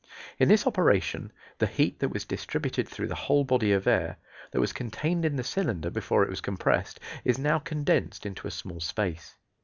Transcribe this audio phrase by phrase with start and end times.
[0.39, 4.17] In this operation the heat that was distributed through the whole body of air,
[4.49, 8.49] that was contained in the cylinder before it was compressed, is now condensed into a
[8.49, 9.35] small space.